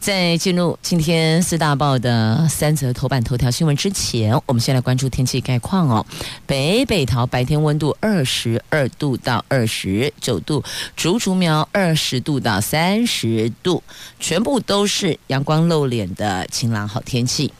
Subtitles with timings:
[0.00, 6.06] 在进入今天四大报的三则头版头条新闻之前，我们先来关注天气概况哦。
[6.46, 10.62] 北北桃白天温度二十二度到二十九度，
[10.96, 13.82] 竹竹苗二十度到三十度，
[14.20, 17.52] 全部都是阳光露脸的晴朗好天气。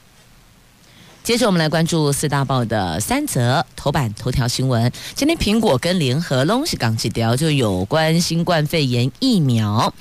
[1.24, 4.90] 接着我们来关注四大报的三则头版头条新闻。
[5.14, 9.92] 今天苹果跟联合东西港几条就有关新冠肺炎疫苗，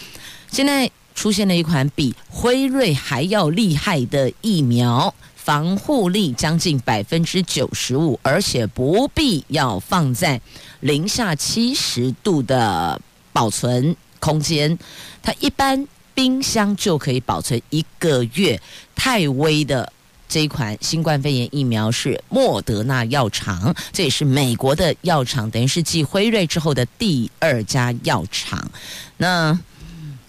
[0.51, 0.89] 现在。
[1.17, 10.39] 出现了一款比辉瑞还要厉害的疫苗，防护力将近百分之九十五，而且不必要放在
[10.81, 13.01] 零下七十度的
[13.33, 14.77] 保存空间，
[15.23, 18.61] 它一般冰箱就可以保存一个月。
[18.95, 19.91] 泰威的
[20.29, 28.69] 这一款新冠肺炎疫苗是莫德纳药厂，这也是美国的药厂，等于是继辉瑞之后的第二家药厂。
[29.17, 29.59] 那。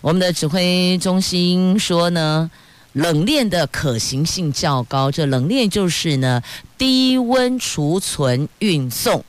[0.00, 2.48] 我们的指挥中心说呢，
[2.92, 5.10] 冷链的可行性较高。
[5.10, 6.40] 这冷链就是呢，
[6.78, 9.24] 低温储存运送，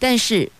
[0.00, 0.50] 但是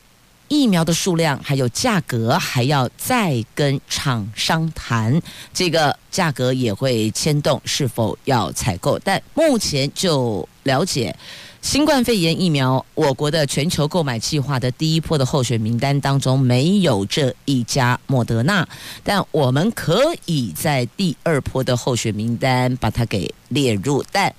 [0.46, 5.20] 疫苗的数量还有价格还要再跟厂商谈，
[5.52, 8.96] 这个价格也会牵动是否要采购。
[9.00, 11.14] 但目前就了解。
[11.62, 18.66] 新冠肺炎疫苗，我国的全球购买计划的第一波的候选名单当中没有这一家莫德纳，
[19.04, 24.02] 但我们可以在第二波的候选名单把它给列入。
[24.10, 24.34] 但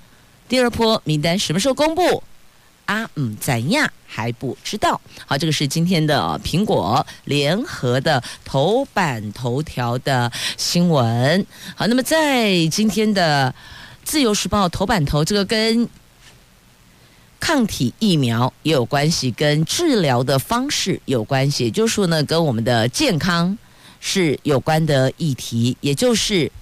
[0.48, 2.22] 第二波名单什么时候公布？
[2.86, 5.00] 啊，嗯，怎样还不知道。
[5.24, 11.46] 好，这个是今天的苹果联合的头版头条的新闻。
[11.76, 13.54] 好，那么在今天的
[14.02, 15.88] 自由时报头版头，这个跟
[17.42, 23.58] 抗体疫苗也有关系，跟治疗的方式有关系，也就是说呢，跟我们的健康
[23.98, 26.52] 是有关的议题，也就是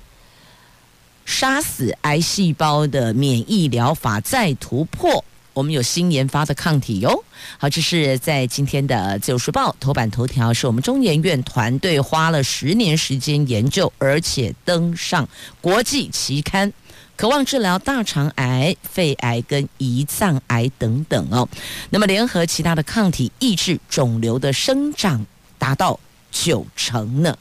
[1.26, 7.24] 杀死癌细胞的免疫疗法再突破，我们有新研发的抗体哟。
[7.58, 15.28] 好，这是在今天的《自由时报》头版头条，是我们中研院团队花了十年时间研究，而且登上
[15.60, 16.72] 国际期刊。
[17.20, 21.46] 渴望治疗大肠癌、肺癌跟胰脏癌等等哦，
[21.90, 25.26] 那么联合其他的抗体抑制肿瘤的生长
[25.58, 26.00] 达到
[26.32, 27.36] 九成呢。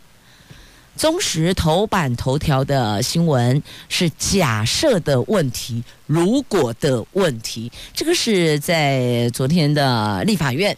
[0.97, 10.75] 中时头版头条的新闻是假设的问题，如果的问题，这个是在昨天的立法院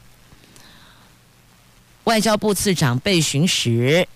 [2.04, 4.08] 外交部次长被询时，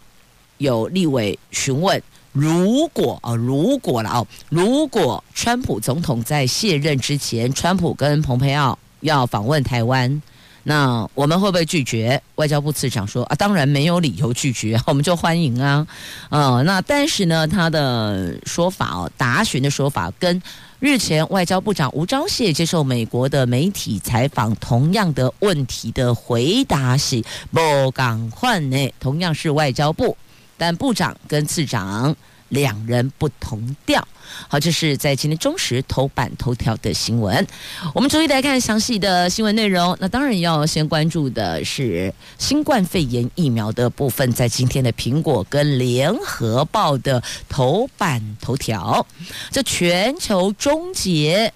[0.60, 2.00] 有立委询问。
[2.36, 10.22] 如果啊，如果了哦，如果川普总统在卸任之前，川普跟蓬佩奥要访问台湾，
[10.64, 12.22] 那我们会不会拒绝？
[12.36, 15.88] 外交部次长说啊，当然没有理由拒绝，我们就欢迎啊。
[16.30, 20.42] 呃，那但是呢，他的说法哦，答询的说法跟
[20.82, 30.18] 日前外交部长吴钊燮接受美国的媒体采访同样的问题的回答是不赶换呢，同样是外交部。
[30.58, 32.16] 但部长跟次长
[32.50, 34.08] 两人不同调。
[34.48, 37.46] 好，这是在今天中时头版头条的新闻。
[37.94, 39.96] 我们逐一来看详细的新闻内容。
[40.00, 49.06] 那当然要先关注的是新冠肺炎疫苗的部分，在今天的苹果跟联合报的头版头条。
[49.52, 51.54] 这全球终结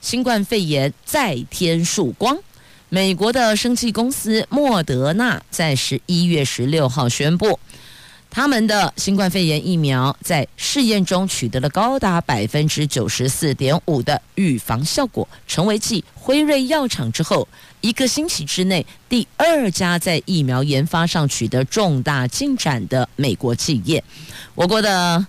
[0.00, 2.36] 新冠肺炎再添曙光。
[2.88, 7.58] 美国的生技公司莫德纳在十一月十六号宣布。
[8.30, 17.46] 他们的新冠肺炎疫苗在试验中取得了高达百分之九十四点五的预防效果，成为继辉瑞药厂之后
[17.80, 24.02] 一个星期之内第二家在疫苗研发上取得重大进展的美国企业。
[24.54, 25.26] 我国的。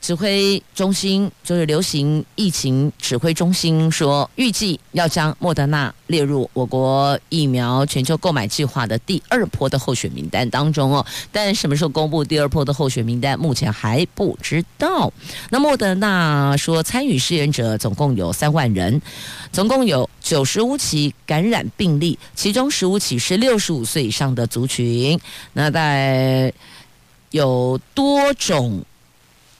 [0.00, 11.04] 指挥中心就是流行疫情指挥中心说，预计要将莫德纳列入我国疫苗全球购买计划的第二波的候选名单当中哦。
[11.32, 15.12] 但什么时候公布第二波的候选名单，目前还不知道。
[15.50, 19.02] 那莫德纳说，参与试验者总共有三万人，
[19.52, 25.18] 总共有九十五起感染病例，其中十五起是六十五岁以上的族群。
[25.52, 26.52] 那在
[27.32, 28.82] 有多种。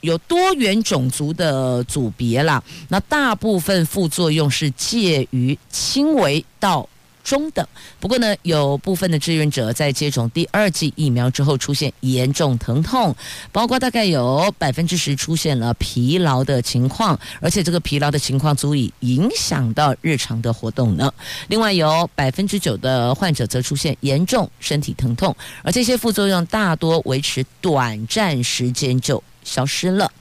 [0.01, 6.87] 有多元种族的组别啦，那大部分副作用是介于轻微到
[7.23, 7.67] 中等。
[7.99, 13.13] 不过呢，有部分的志愿者在接种第二剂疫苗之后出现严重疼痛，
[13.51, 21.13] 包括大概有百分之十出现了疲劳的情况，而且这个疲劳的情况足以影响到日常的活动呢。
[21.49, 30.11] 另外有百分之九的患者则出现严重身体疼痛，而这些副作用大多维持短暂时间就消失了。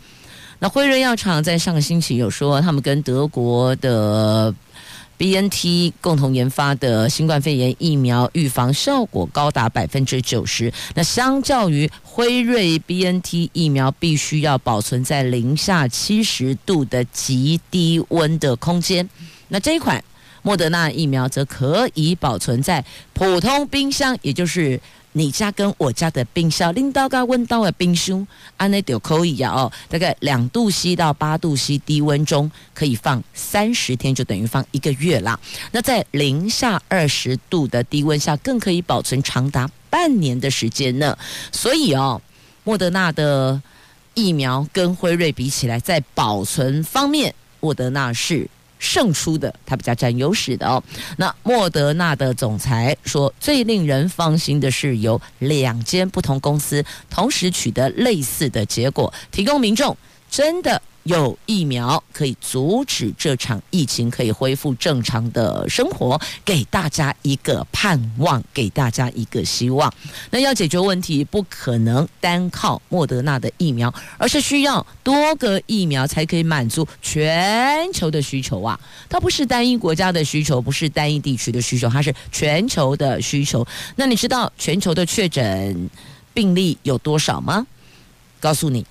[0.61, 4.53] 那辉瑞药厂在上个星期有说，他们跟德国的
[5.17, 10.73] BNT 共同研发的新冠肺炎疫苗预防效果高达百分之九十。
[10.97, 19.09] 那相较于辉瑞 BNT 疫苗，必须要保存在零下七十度的极低温的空间，
[19.49, 20.03] 那这一款
[20.43, 24.81] 莫德纳疫苗则可以保存在普通冰箱，也就是。
[25.19, 28.25] 你家跟我家的冰箱，拎到跟温到的冰箱，
[28.57, 35.39] 安内就可以啊哦，大概两度 C 到八度 C 低温中可以放三十天，就等于放一个月啦。
[35.73, 41.19] 那在零下二十度的低温下，更可以保存长达半年的时间呢。
[41.51, 42.23] 所以哦，
[42.63, 43.61] 莫德纳的
[44.15, 48.49] 疫苗跟辉瑞比起来，在保存方面，莫德纳是。
[48.79, 50.83] 胜出的，他比较占优势的哦。
[51.17, 59.97] 那莫德纳的总裁说，最令人放心的是，有两间不同公司同时取得类似的结果，提供民众
[60.31, 60.81] 真的。
[61.09, 69.91] 有疫苗可以阻止这场疫情，可以恢复正常的生活，给大家一个盼望，给大家一个希望。
[70.31, 78.79] 那要解决问题，不可能单靠莫德纳的疫苗，而是需要多个疫苗才可以满足全球的需求啊！
[79.09, 83.67] 它不是单一国家的需求，不是单一地区的需求，它是全球的需求。
[83.97, 85.89] 那你知道全球的确诊
[86.35, 87.67] 病例有多少吗？
[88.39, 88.85] 告诉你。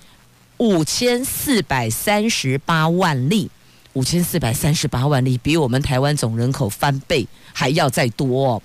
[0.58, 3.50] 五千四百三十八万例，
[3.92, 8.60] 五千四百三十八万例，比我们台湾总人口翻倍还要再多。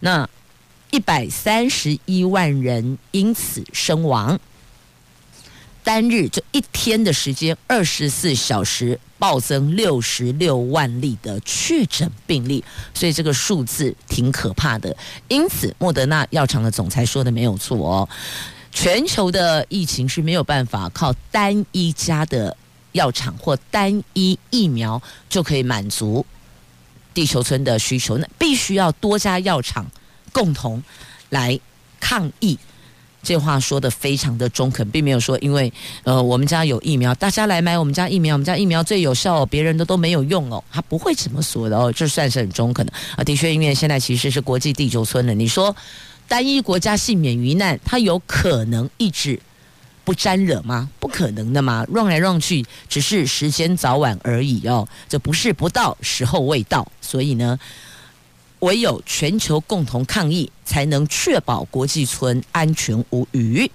[0.00, 0.28] 那
[0.90, 4.38] 一百三十一万人因此身亡，
[5.82, 12.64] 单日就一天的时间，二十四小时暴增六十六万例的确诊病例，
[12.94, 14.96] 所以这个数字挺可怕的。
[15.28, 18.08] 因此，莫德纳药厂的总裁说的没有错哦。
[18.74, 22.54] 全球的疫情是没有办法靠单一家的
[22.92, 26.26] 药厂或单一疫苗就可以满足
[27.14, 29.86] 地球村的需求，那必须要多家药厂
[30.32, 30.82] 共同
[31.30, 31.58] 来
[32.00, 32.58] 抗疫。
[33.22, 35.72] 这话说得非常的中肯，并没有说因为
[36.02, 43.24] 呃我们家有疫苗，大家来买我们家疫苗，我们家疫苗最有效哦，别人的都没有用哦，他不会这么说的哦，这算是很中肯的啊。
[43.24, 45.74] 的确，因为现在其实是国际地球村了，你说。
[46.26, 49.38] 单一国家幸免于难，它有可能一直
[50.04, 50.90] 不沾惹吗？
[50.98, 54.86] 不可能的嘛让来让去，只是时间早晚而已哦。
[55.08, 57.58] 这不是不到，时候未到，所以呢，
[58.60, 63.70] 唯有全球共同抗疫，才能确保国际村安全无虞。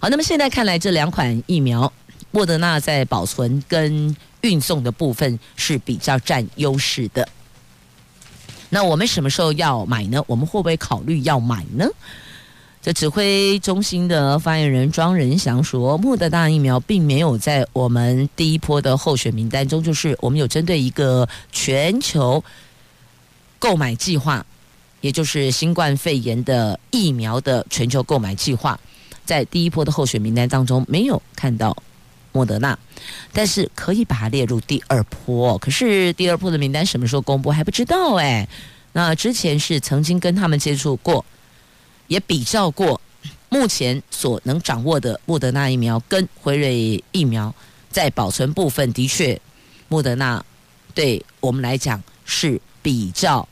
[0.00, 1.92] 好，那么现在看来，这两款疫苗，
[2.30, 7.28] 莫德纳在保存跟运送的部分是比较占优势的。
[8.70, 10.22] 那我们什么时候要买呢？
[10.26, 11.86] 我们会不会考虑要买呢？
[12.80, 22.42] 这指挥中心的发言人庄仁祥说，莫德纳疫苗并没有在我们第一波的候选名单中，就是我们有针对一个全球
[23.58, 24.46] 购买计划，
[25.02, 28.80] 也就是新冠肺炎的疫苗的全球购买计划，
[29.26, 31.76] 在第一波的候选名单当中没有看到。
[32.32, 32.78] 莫德纳，
[33.32, 35.58] 但是可以把它列入第二波。
[35.58, 38.48] 可是第二波的名单什么时候公布还不知道哎。
[38.92, 41.24] 那之前是曾经跟他们接触过，
[42.08, 43.00] 也比较过，
[43.48, 47.54] 目前所能掌握的莫德纳疫苗跟辉瑞疫苗
[47.88, 49.40] 在保存部分的确，
[49.88, 50.44] 莫德纳
[50.94, 53.48] 对我们来讲是比较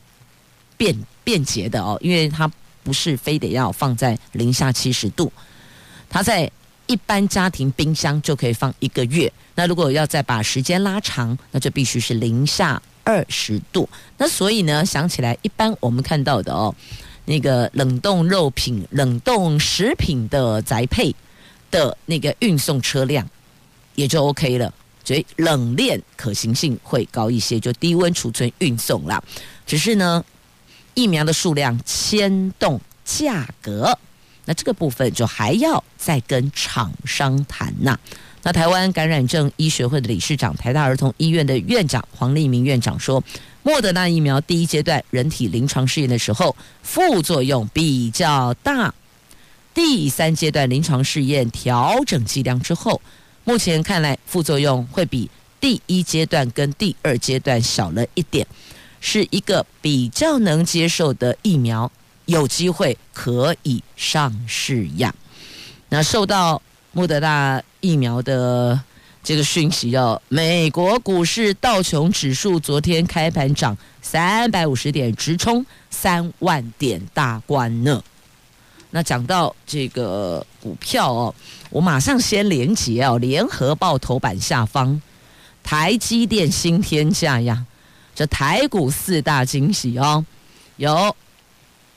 [0.77, 2.49] 便便捷的哦，因为它
[2.83, 5.31] 不是非得要放在零下七十度，
[6.09, 6.49] 它在。
[6.89, 13.87] 一般家庭冰箱就可以放一个月，那如果要再把时间拉长，那就必须是零下二十度。
[14.17, 16.73] 那所以呢，想起来，一般我们看到的哦，
[17.25, 21.15] 那个冷冻肉品、冷冻食品的宅配
[21.69, 23.29] 的那个运送车辆
[23.93, 24.73] 也就 OK 了，
[25.05, 29.23] 所以冷链可行性会高一些，就低温储存运送啦。
[29.67, 30.25] 只是呢，
[30.95, 33.95] 疫苗的数量牵动价格。
[34.49, 37.95] 那这个部分就还要再跟厂商谈呐。
[38.41, 43.23] 那台湾感染症医学会的理事长、台大儿童医院的院长黄立明院长说，
[43.61, 48.91] 莫德纳疫苗第一阶段人体临床试验的时候，副作用比较大。
[49.71, 52.99] 第三阶段临床试验调整剂量之后，
[53.43, 55.29] 目前看来副作用会比
[55.61, 58.47] 第一阶段跟第二阶段小了一点，
[58.99, 61.91] 是一个比较能接受的疫苗，
[62.29, 65.13] 有机会可以上市呀。
[65.89, 68.79] 那受到莫德纳疫苗的
[69.23, 78.01] 这个讯息哦，美国股市道琼指数昨天开盘涨三百五十点，直冲三万点大关呢。
[78.91, 81.35] 那讲到这个股票哦，
[81.71, 85.01] 我马上先连结哦，联合报头版下方，
[85.63, 87.65] 台积电新天价呀，
[88.13, 90.23] 这台股四大惊喜哦，
[90.77, 91.15] 有。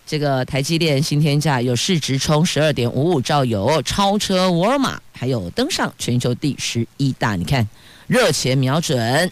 [0.04, 7.34] 这个台积电新天价有市值冲十二点五五兆，有超车沃尔玛，还有登上全球第十一大。
[7.34, 7.66] 你看，
[8.08, 9.30] 热钱瞄准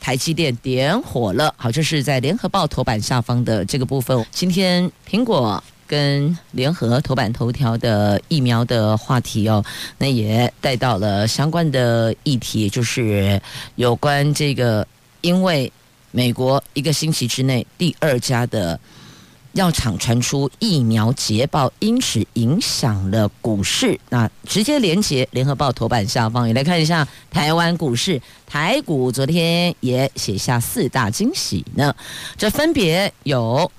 [0.00, 1.52] 台积电点火了。
[1.56, 4.24] 好，这是在联合报头版下方的这个部分。
[4.30, 9.64] 今天苹果跟联合头版头条的疫苗的话题哦，
[9.98, 13.40] 那也带到了相关的议题，就是
[13.74, 14.86] 有关这个，
[15.22, 15.72] 因为
[16.12, 18.78] 美国一个星期之内第二家的。
[19.54, 23.98] 药厂传出疫苗捷报，因此影响了股市。
[24.10, 28.20] 那直接连接联合报头版下方，也来看一下台湾股市。
[28.46, 31.94] 台股昨天也写下四大惊喜呢，
[32.36, 33.70] 这分别有。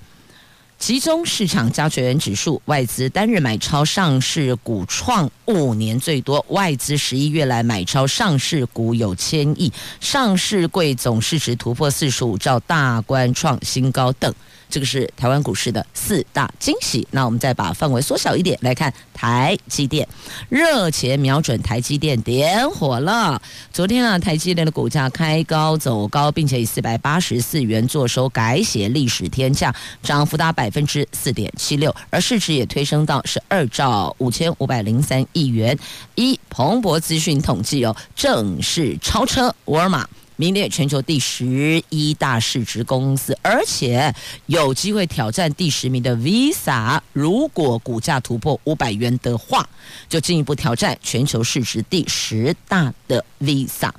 [0.78, 14.34] 集中市场加权指数外资单日买超上市股创五年最多，外资十一月来买超上市股有千亿，上市柜总市值突破四十五兆大关创新高等，
[14.70, 17.08] 这个是台湾股市的四大惊喜。
[17.10, 20.06] 那我们再把范围缩小一点来看台积电，
[20.48, 23.42] 热钱瞄准台积电点火了。
[23.72, 30.70] 昨天啊，台积电的股价开高走高，并且以四百八十四元作收，改写历史天价，涨幅达百。
[30.76, 35.78] 分之四点七六，而市值也推升到十二兆五千五百零三亿元。
[36.16, 40.06] 一彭博资讯统计哦，正式超车沃尔玛。
[40.36, 44.14] 名列全球第十一大市值公司，而且
[44.44, 47.00] 有机会挑战第十名的 Visa。
[47.14, 49.66] 如果股价突破五百元的话，
[50.08, 53.90] 就进一步挑战全球市值第十大的 Visa。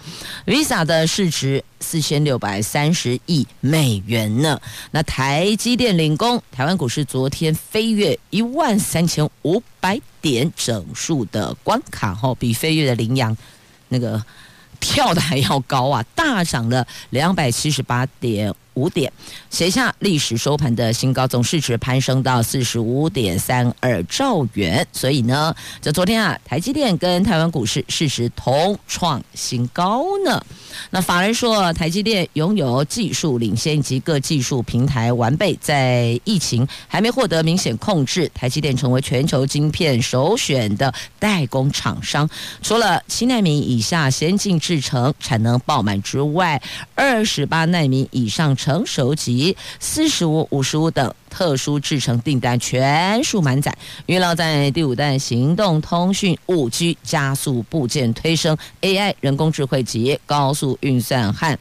[0.45, 4.61] Visa 的市值四千六百三十亿美元呢。
[4.91, 13.35] 那台积电领工，台湾股市昨天飞跃一万三千五百点整数的关卡，吼，比飞跃的羚羊
[13.89, 14.23] 那个。
[14.79, 19.11] 跳的还要高啊，大涨了两百七十八点五点，
[19.49, 24.85] 写下历史收盘的新高，总市值攀升到四十五点三二兆元。
[24.91, 30.39] 所以呢，这昨天啊，台积电跟台湾股市市值同创新高呢。
[30.91, 42.29] 那法人说，台积电拥有技术领先及各技术平台完备，在疫情还没获得明显控制，台积电成为全球晶片首选的代工厂商。
[42.61, 46.61] 除了七奈米以下先进制程产能爆满之外，
[46.93, 53.73] 二十八奈米以上成熟级、四十五、五十五等特殊制成订单全数满载，
[54.07, 61.57] 预料在第五代行动通讯、五 G 加速部件推升、AI 人工智慧及高速运算和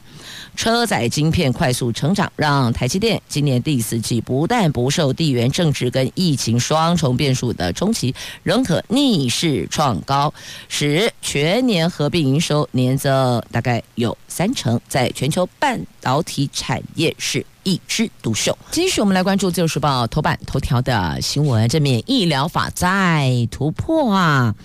[0.55, 8.13] 车载晶片快速成长，让台积电今年第四季不但不受地缘政治跟疫情双重变数的冲击，
[8.43, 10.33] 仍可逆势创高，
[10.67, 18.57] 使全年合并营收年增大概有三成，在全球半导体产业是一枝独秀。
[18.71, 24.55] 继续，我们来关注《自由时报》头版头条的新闻，这免疫疗法再突破啊！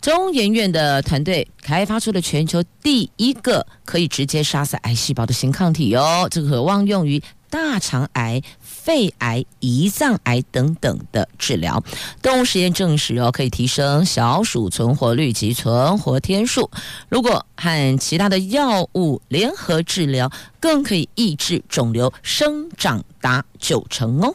[0.00, 8.40] 中研院的团队开发出了全球第一个可以直接杀死癌细胞的新抗体哟，这个渴望用于大肠癌、
[8.82, 11.82] 肺癌、胰脏癌等等的治疗。
[12.22, 16.70] 动物实验证实哦，可以提升小鼠存活率及存活天数。
[17.08, 24.34] 如果和其他的药物联合治疗，更可以抑制肿瘤生长达九成哦。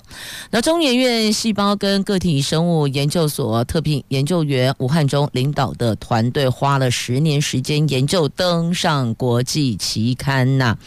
[0.52, 10.78] 那中研院细胞跟个体生物研究所特聘研究员吴汉忠领导的团队，花了十年时间研究，登上国际期刊呐、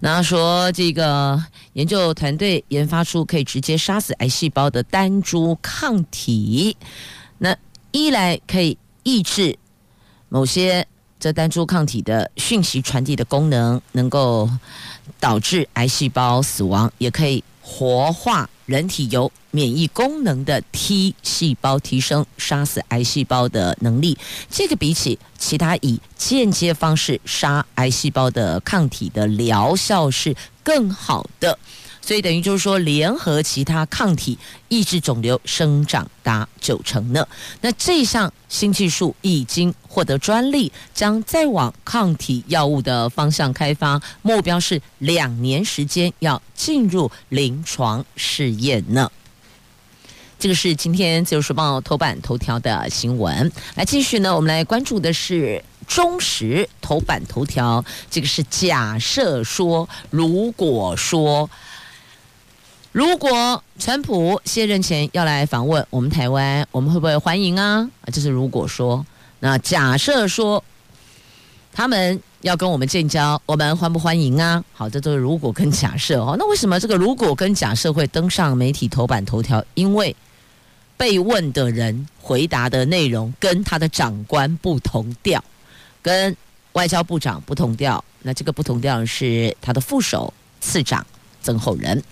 [0.00, 6.76] 那说这个研究团队研发出可以直接杀死癌细胞的单株抗体，
[7.38, 7.56] 那
[7.90, 9.58] 一来可以抑制
[10.28, 10.86] 某些
[11.18, 14.48] 这单株抗体的讯息传递的功能，能够
[15.18, 24.18] 导致癌细胞死亡，也可以活化人体由免疫功能的 T 细胞，提升杀死癌细胞的能力。
[24.50, 31.58] 这个比起其他以间接方式杀癌细胞的抗体的疗效是更好的。
[32.08, 34.38] 所以等于就是说，联合其他抗体
[34.68, 37.22] 抑制肿瘤生长达九成呢。
[37.60, 49.12] 那这项新技术已经获得专利，将再往抗体药物的方向开发，目标是两年时间要进入临床试验呢。
[50.38, 53.52] 这个是今天《自由时报》头版头条的新闻。
[53.74, 57.84] 来继续呢，我们来关注的是中时头版头条。
[58.10, 61.50] 这个是假设说，如果说，
[62.92, 67.88] 如果川普卸任前要来访问我们台湾，我们会不会欢迎啊？
[68.00, 69.04] 啊，这是如果说。
[69.40, 70.62] 那假设说
[71.72, 74.64] 他们要跟我们建交，我们欢不欢迎啊？
[74.72, 76.34] 好，这都是如果跟假设哦。
[76.38, 79.62] 那为什么这个如果跟假设会登上媒体头版头条？
[79.74, 80.16] 因为
[80.96, 85.44] 被问的人回答的内容跟他的长官不同调，
[86.00, 86.34] 跟
[86.72, 88.02] 外交部长不同调。
[88.22, 91.06] 那这个不同调是他的副手次长
[91.42, 92.02] 曾厚仁。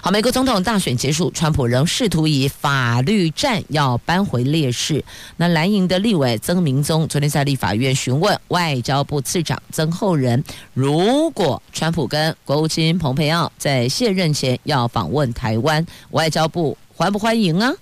[0.00, 5.04] 好，美国总统大选结束，川普仍试图以法律战要扳回劣势。
[5.36, 17.72] 那蓝营的立委曾明宗昨天在立法院询问外交部次长曾厚仁，如果川普跟国务卿蓬佩奥在卸任前要访问台湾，外交部欢不欢迎啊？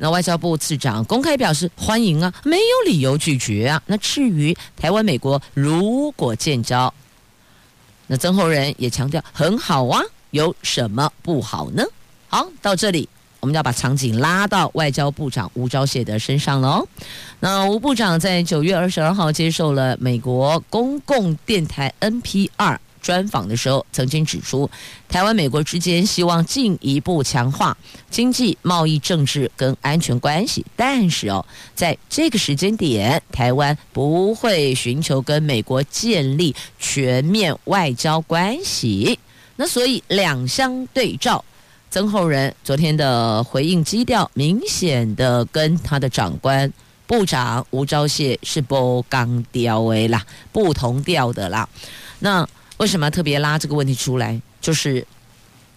[0.00, 3.82] 那外交部次长公开表示欢迎啊，没有理由拒绝啊。
[3.86, 6.92] 那至于台湾美国如果建交，
[8.08, 11.84] 那曾厚仁也强调很好啊，有什么不好呢？
[12.28, 13.08] 好，到这里
[13.40, 16.84] 我们要把场景拉到外交部长吴钊燮的身上了。
[17.38, 22.78] 那吴部长在九月二十二号接受了美国公共电台 NPR。
[23.08, 24.70] 专访的时候，曾经指出，
[25.08, 27.74] 台湾、美国之间希望进一步强化
[28.10, 31.42] 经济、贸易、政治跟安全关系，但是哦，
[31.74, 39.18] 在这个时间点，台湾不会寻求跟美国建立全面外交关系。
[39.56, 41.42] 那所以两相对照，
[41.90, 46.70] 曾厚仁昨天的回应基调，明显的跟他的长官
[47.06, 50.22] 部长吴钊燮是不刚调的啦，
[50.52, 51.66] 不同调的啦。
[52.18, 52.46] 那
[52.78, 54.40] 为什么特别拉这个问题出来？
[54.60, 55.06] 就是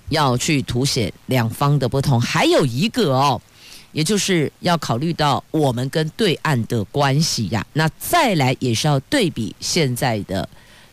[0.09, 2.19] 要去凸显两方的不同。
[2.19, 3.41] 还有一个哦，
[3.91, 7.65] 也就是要考虑到我们跟对岸的关系呀。
[7.73, 10.47] 那再来也是要对比现在的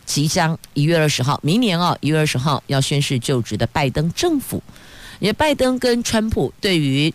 [0.05, 4.61] 即将一月二十号，明年哦，一月二十号要宣誓就职的拜登政府，
[5.19, 7.13] 因为拜登跟川普对于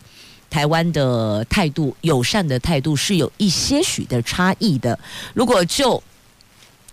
[0.48, 4.96] 台湾的态度，友善的态度是有一些许的差异的。
[5.32, 6.00] 如果就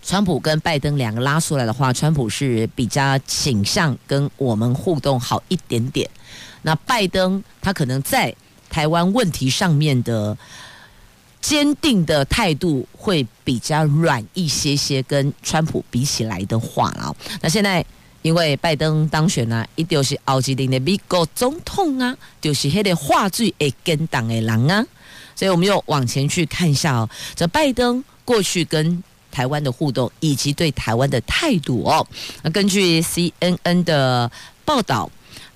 [0.02, 6.08] 川普跟拜登两个拉出来的话，川普是比较倾向跟我们互动好一点点。
[6.62, 8.34] 那拜登他可能在
[8.68, 10.36] 台湾问题上面的
[11.40, 17.14] 坚定的态度会比较软一些些，跟川普比起来的话啊。
[17.40, 17.84] 那现在
[18.22, 24.84] 因为拜登当选呢，一定是奥吉林的美国总统啊，就是那个话剧会跟党的人啊。
[25.34, 29.02] 所以我们又往前去看一下哦，这拜登过去跟
[29.32, 32.06] 台湾的互动以及对台湾的态度哦，
[32.42, 34.30] 那根据 CNN 的
[34.64, 35.10] 报道，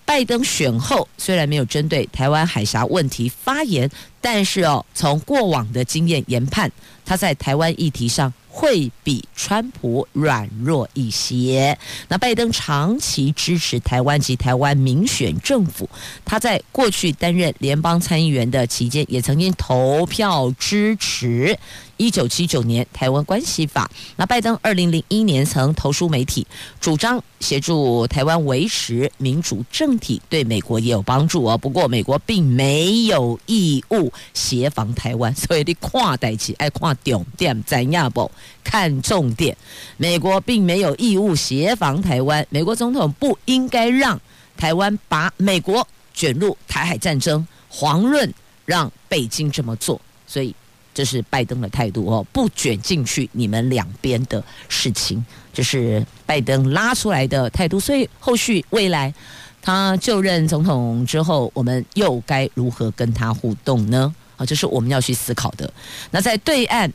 [0.04, 3.88] 拜登选后虽然没有针对台湾海峡问题发言，
[4.20, 6.68] 但是哦，从过往的经验研判，
[7.04, 8.32] 他在台湾议题上。
[8.56, 11.76] 会比川普软弱一些。
[12.08, 15.86] 那拜登长期支持台湾及台湾民选政府，
[16.24, 21.58] 他在过去担任联邦参议员的期间，也曾经投票支持
[21.96, 23.90] 一九七九年台湾关系法。
[24.16, 26.46] 那拜登二零零一年曾投书媒体，
[26.80, 31.56] 主张协助台湾维持民主政体，对美国也有帮助哦。
[31.56, 38.30] 不过美国并没有义务协防台湾，所以你看代起爱看重点，知影不？
[38.62, 39.56] 看重点，
[39.96, 42.46] 美国并没有义务协防台湾。
[42.50, 44.20] 美国总统不应该让
[44.56, 48.32] 台湾把美国卷入台海战争，遑论
[48.64, 50.00] 让北京这么做。
[50.26, 50.54] 所以
[50.96, 57.78] 这是拜登的态度哦，不卷进去你们两边的事情，这是拜登拉出来的态度。
[57.78, 59.12] 所以后续未来
[59.60, 64.14] 他就任总统之后，我们又该如何跟他互动呢？
[64.38, 65.70] 啊，这是我们要去思考的。
[66.10, 66.90] 那在对岸。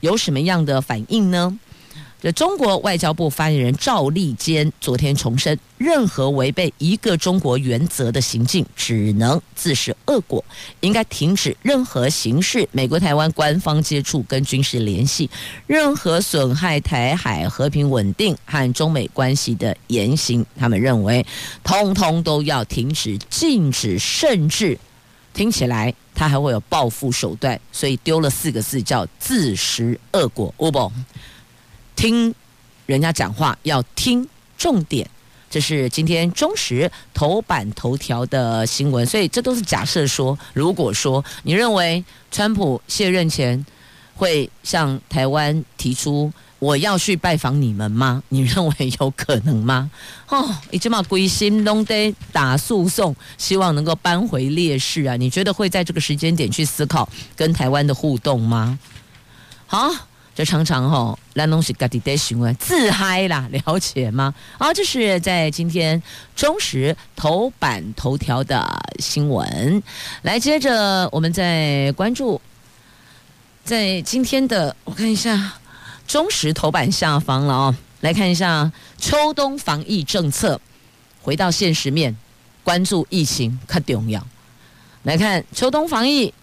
[0.00, 1.58] 有什么样的反应呢？
[2.20, 10.44] 这中国外交部发言人赵立坚昨天重申，任何违背一个中国原则的行径，只能自食恶果，
[10.80, 15.30] 应该停止任何形式美国台湾官方接触跟军事联系，
[15.66, 21.24] 任何损害台海和平稳定和中美关系的言行，他们认为，
[21.64, 24.78] 通通都要停止、禁止，甚至。
[25.32, 30.52] 听起来他还会有报复手段，所以丢了四个字叫自食恶果。
[30.58, 30.92] 乌不
[32.00, 32.34] 听
[32.86, 35.06] 人家讲话要听重点，
[35.50, 43.66] 这是今天中时头版头条的新闻，所以这都是假设说，如果说你认为川普卸任前
[44.16, 46.32] 会向台湾提出。
[46.58, 48.22] 我要去拜访你们吗？
[48.28, 49.90] 你认为有可能吗？
[50.28, 55.16] 哦，你这么归心都得打诉讼，希望能够扳回劣势啊！
[55.16, 58.78] 你觉得会在这个时间点去思考跟台湾的互动吗？
[59.66, 59.90] 好，
[60.34, 64.34] 这常常吼烂东西，嘎滴得询问自嗨啦，了解吗？
[64.58, 66.02] 好，这是在今天
[66.34, 68.66] 中时头版头条的
[68.98, 69.82] 新闻。
[70.22, 72.40] 来，接着我们再关注，
[73.64, 75.54] 在今天的我看一下。
[76.06, 80.60] 中时头版下方了哦，来看一下秋冬防疫政策。
[81.22, 82.16] 回到现实面，
[82.64, 84.26] 关注疫情可重要。
[85.04, 86.34] 来看秋冬防疫，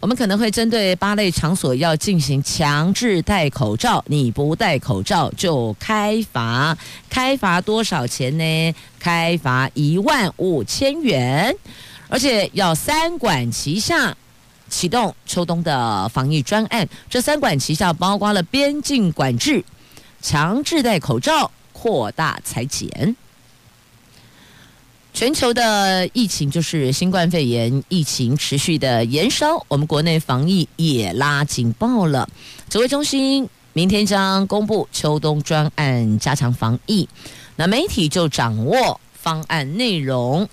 [0.00, 6.76] 我们可能会针对八类场所要进行强制戴口罩，你不戴口罩就开罚，
[7.10, 8.74] 开罚多少钱呢？
[8.98, 11.54] 开罚一万五千元，
[12.08, 14.16] 而且要三管齐下。
[14.70, 19.62] 启动秋冬的防疫专案，这三管齐下，包括了边境管制、
[20.22, 23.14] 强制戴口罩、扩大采检。
[25.12, 32.28] 全球的疫情就是新冠肺炎疫情持续的延烧，我们国内防疫也拉警报了。
[32.70, 37.06] 指挥中心明天将公布秋冬专案加强防疫，
[37.56, 40.48] 那媒体就掌握方案内容。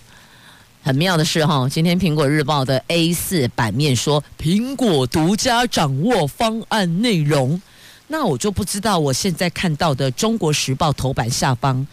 [0.83, 7.61] 很妙的是哈，今天苹果日报的 A 四版面说苹果独家掌握方案内容，
[8.07, 11.85] 那我就不知道我现在看到的中国时报头版下方，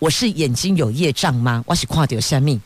[0.00, 1.62] 我是眼睛有业障吗？
[1.66, 2.58] 我是看到什么？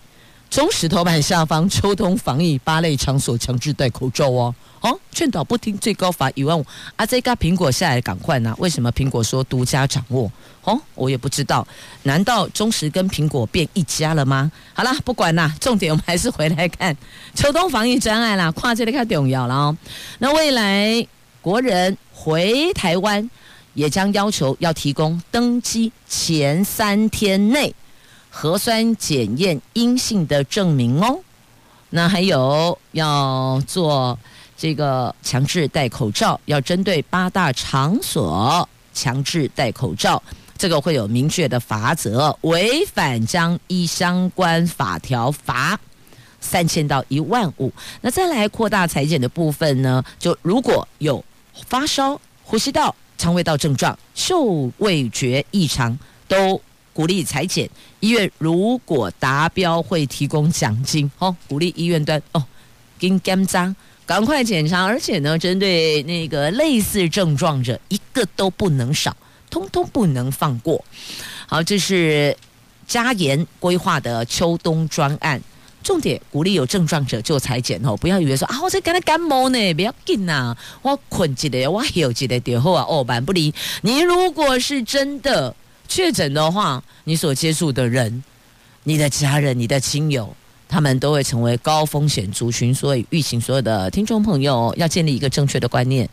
[0.49, 4.55] 中石头版下方，秋冬防疫八类场所强制戴口罩哦。
[4.81, 6.64] 哦，劝导不听，最高罚一万五。
[6.94, 8.55] 啊，这个苹果下来赶快呢？
[8.59, 10.31] 为什么苹果说独家掌握？
[10.62, 11.66] 哦，我也不知道。
[12.05, 14.53] 难道中石跟苹果变一家了吗？
[14.73, 16.97] 好啦，不管啦，重点我们还是回来看
[17.35, 18.49] 秋冬防疫专案啦。
[18.53, 19.77] 跨界的看重要了哦。
[20.20, 21.05] 那未来
[21.42, 23.29] 国人回台湾
[23.75, 27.75] 也将要求要提供登机前三天内
[28.31, 31.21] 核酸检验阴性的证明哦。
[31.91, 34.19] 那还有要做。
[34.57, 40.23] 这个强制戴口罩，要针对八大场所强制戴口罩，
[40.57, 45.79] 这个会有明确的罚则，违反将依相关法条罚
[46.41, 47.71] 三千到一万五。
[48.01, 50.03] 那再来扩大裁剪的部分呢？
[50.21, 51.23] 就如果有
[51.67, 56.61] 发烧、呼吸道、肠胃道症状、嗅味觉异常，都
[56.93, 57.67] 鼓励裁检。
[58.01, 62.45] 医院如果达标，会提供奖金哦，鼓励医院端哦，
[62.99, 63.75] 给你检查。
[64.05, 69.17] 赶快检查，而且呢，针对那个类似症状者，一个都不能少，
[69.49, 70.85] 通通不能放过。
[71.47, 72.37] 好，这是
[72.87, 75.41] 加严规划的秋冬专案，
[75.85, 83.55] 重点鼓励有症状者就裁剪哦，不要以为说啊，我在跟他感冒呢，不要紧呐，我困起来，我有起来点后啊，哦，蛮不离。
[83.83, 85.55] 你如果是真的
[85.87, 88.25] 确诊的话，你所接触的人，
[88.83, 90.35] 你的家人，你的亲友。
[90.66, 96.09] 他们都会成为高风险族群，所以预请所有的听众朋友要建立一个正确的观念。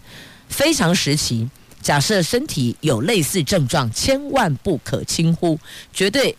[0.49, 1.49] 非常时期，
[1.81, 5.57] 假设身体有类似症状，千万不可轻忽，
[5.91, 6.35] 绝对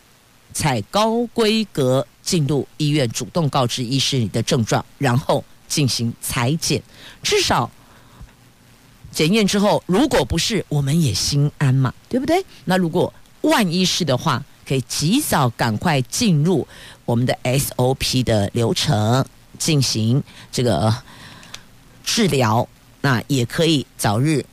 [0.53, 6.81] 采高规格进入医院，主动告知医师你的症状，然后进行采检。
[7.21, 7.69] 至少
[9.11, 12.45] 检验之后，如果不是，我们也心安嘛，对不对？
[12.65, 16.65] 那如果万一是的话，可以及早赶快进入
[17.03, 19.25] 我们的 SOP 的流程
[19.59, 20.95] 进行这个
[22.05, 22.67] 治疗，
[23.01, 24.45] 那也可以早日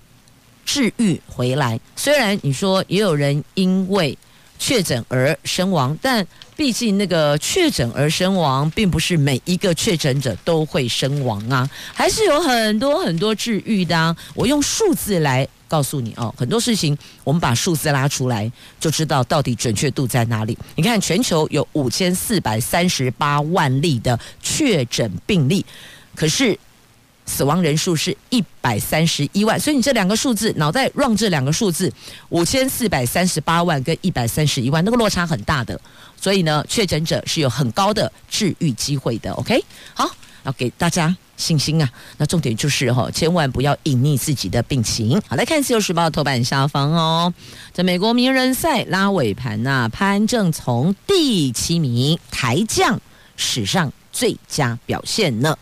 [0.65, 1.79] 治愈回来。
[1.95, 4.19] 虽然你说也有人因为
[4.61, 14.15] 确诊而身亡，但毕竟那个确诊而身亡，并不是每一个确诊者都会身亡啊，还是有很多很多治愈的啊。
[14.35, 15.49] 我用数字来。
[15.71, 20.59] 告诉你哦，很多事情我们把数字拉出来，就知道到底准确度在哪里。
[20.75, 25.65] 你看，全球有五千四百三十八万例的确诊病例，
[26.17, 26.59] 可是
[27.31, 31.91] 死亡人数是一百三十一万，所以你这两个数字脑袋 run 这两个数字，
[32.31, 35.81] 五千四百三十八万跟一百三十一万，那个落差很大的。
[36.21, 39.31] 所以呢，确诊者是有很高的治愈机会的。
[39.35, 39.65] OK，
[39.95, 40.11] 好，
[40.43, 41.17] 要给大家。
[41.37, 41.89] 信心啊，
[42.19, 45.19] 那重点就是哈，千万不要隐匿自己的病情。
[45.27, 47.33] 好，来看《自由时报》头版下方哦，
[47.73, 53.01] 在美国名人赛拉尾盘呐，潘正从第七名抬降
[53.39, 55.57] 史上最佳表现呢。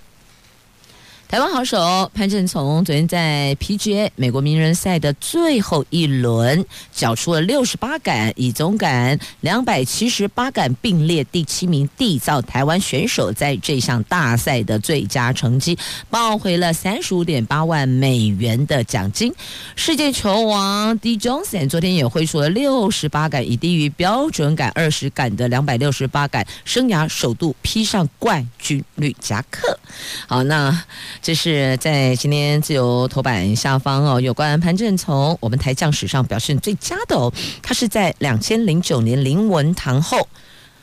[1.29, 19.31] 台湾好手潘振从昨天在 PGA 美国名人赛的最后一轮，缴出了六十八杆，以总杆两百七十八杆并列第七名，缔造台湾选手在这项大赛的最佳成绩，抱回了三十五点八万美元的奖金。
[19.77, 29.79] 世界球王 D Johnson 昨天也挥出了六十八杆，以低于标准杆二十杆的两百六十八杆，生涯首度披上冠军绿夹克。
[30.27, 30.85] 好，那。
[31.21, 40.29] 这是在今天自由头版下方哦，有关潘震从，我们台将史上表现最佳的哦，他是在两千零九年林文堂后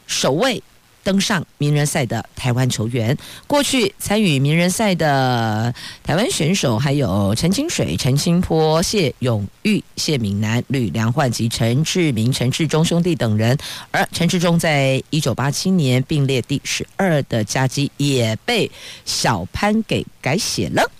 [0.06, 0.62] 首位
[1.06, 3.16] 登上名人赛的台湾球员。
[3.48, 13.58] 过去参与名人赛的台湾选手还有陈清水、陈清波、谢永玉、谢敏南、吕良焕及陈志明、陈志忠兄弟等人。
[13.92, 18.70] 而陈志忠在一九八七年并列第十二的佳绩也被
[19.06, 20.92] 小潘给改写了。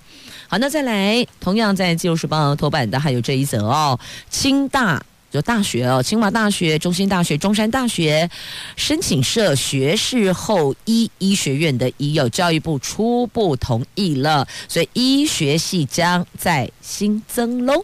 [0.48, 5.04] 好，那再来，同样在《自由时报》头版的还有这一则哦，清大。
[5.36, 8.30] 就大学哦，清华大学、中心大学、中山大学
[8.78, 17.84] 申请设学士后医医学院的已有教育部初步同意了，所以医学系将再新增喽。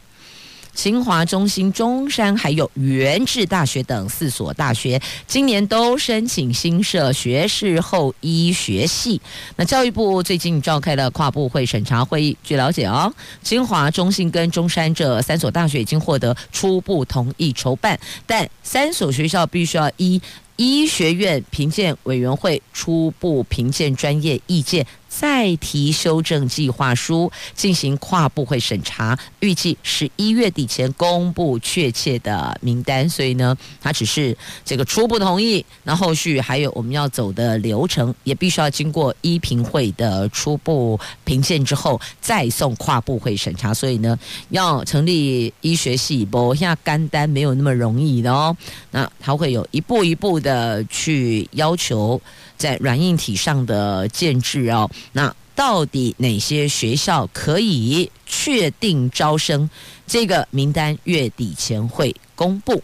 [0.74, 9.22] 清华、中心、中山，还有元智大学等四所大学，今年都申请新设学士后医学系。
[9.56, 20.22] 那教育部最近召开了跨部会审查会议，据了解哦，清华、中心跟中山这三所大学已经获得初步同意筹办，但三所学校必须要依
[20.56, 24.86] 医学院评鉴委员会初步评鉴专业意见。
[25.12, 33.08] 再提修正计划书进行跨部会审查，预计十一月底前公布确切的名单。
[33.10, 43.74] 所以呢，它只是这个初步同意，那后续还有我们要走的流程，也必须要经过医评会的初步评鉴之后，再送跨部会审查。
[43.74, 44.18] 所以呢，
[44.50, 48.56] 要成立医学系，不像干单没有那么容易的哦。
[48.92, 52.20] 那它会有一步一步的去要求。
[52.58, 59.70] 在软硬体上的建制哦，那到底哪些学校可以确定招生？
[60.08, 62.82] 这个名单月底前会公布。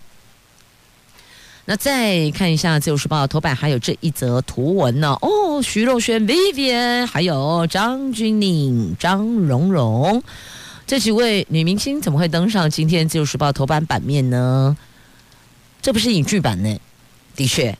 [1.65, 5.17] 那再看一下《自由时报》头版，还有这一则图文呢。
[5.21, 10.23] 哦，徐若瑄、Vivian，还有张钧甯、张榕容
[10.85, 14.77] 这几位女明星，怎么会登上今天《自由时报》头版版面呢？
[15.81, 16.79] 这不是影剧版呢？
[17.35, 17.77] 的确，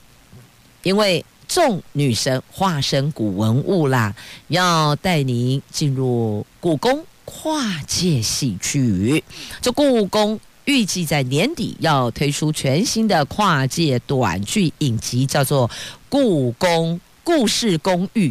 [0.83, 1.23] 因为。
[1.47, 4.13] 众女神化身古文物啦，
[4.49, 9.23] 要带您进入故宫跨界戏剧。
[9.61, 15.67] 这故宫预计在年底要推出全新的跨界短剧影集，叫做
[16.09, 18.29] 《故宫故事公寓》。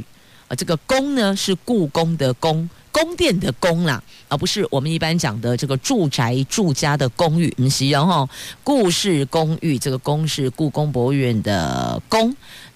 [0.49, 7.53] 啊，这个“宫”呢是故宫的“宫”，宫殿的“宫”啦，而不是我们一般讲的这个住宅住家的公寓。
[7.57, 8.29] 嗯，是然后，
[8.63, 12.33] 故事公寓，这个“宫”是故宫博物院的“宫”。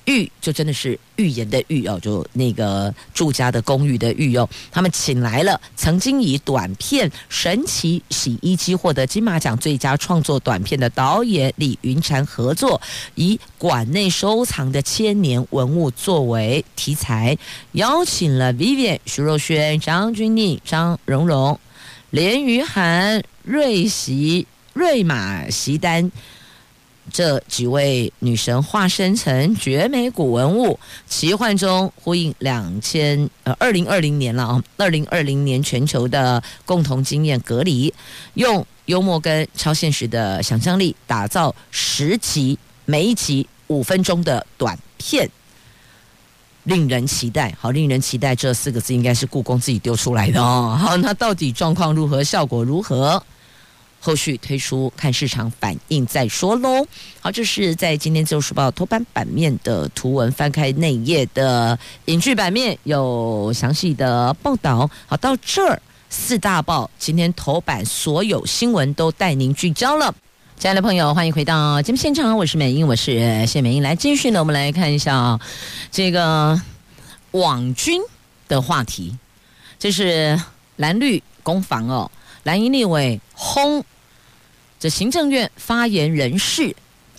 [0.07, 4.49] 寓就真的是寓言的寓哦，就那个住家的公寓的寓哦。
[4.71, 12.81] 他们请来了曾经以短片《神奇洗衣机》获得金马奖最佳创作短片的导演李云婵合作，
[13.15, 17.37] 以馆内收藏的千年文物作为题材，
[17.73, 21.59] 邀请了 Vivian、徐若瑄、张钧甯、张荣荣、
[22.11, 26.11] 连俞涵、瑞席、瑞玛席丹。
[27.13, 37.93] 这几位女神化身成绝美古文物，奇幻中呼应两千呃二零二零年了啊，二零二零年全球的共同经验隔离，
[38.35, 45.29] 用幽默跟超现实的想象力打造十集，每一集五分钟的短片，
[46.65, 47.55] 令人期待。
[47.61, 50.77] 好，令人期待这四个字应该是故宫自己丢出来的哦。
[50.81, 53.23] 好，那到底状况如何，效果如何？
[54.01, 56.87] 后续推出，看市场反应再说喽。
[57.21, 64.91] 好，这是在今天《自由时报》头版版面的图文，翻开内页的影剧版面有详细的报道。
[65.07, 70.15] 好，到这儿四大报今天头版所有新闻都带您聚焦了。
[70.59, 73.83] 亲爱的朋友，欢迎回到节目现场，我是美英，我是谢美英。
[73.83, 75.39] 来继续呢，我们来看一下
[75.91, 76.61] 这个
[77.33, 78.01] 网军
[78.49, 79.17] 的话题，
[79.79, 80.41] 这是
[80.77, 82.11] 蓝绿攻防哦。
[82.51, 83.85] 蓝营立委轰，
[84.81, 86.75] 这行政院发言人室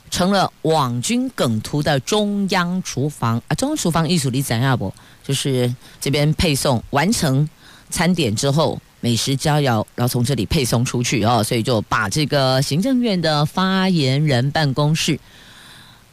[0.10, 3.56] 成了网军梗图的中央厨房啊！
[3.56, 4.94] 中央厨房艺术里怎样不？
[5.24, 7.50] 就是这边配送完成
[7.90, 15.18] 餐点之后，美食佳肴然后从这里配送出去哦，所以就把这个行政院的发言人办公室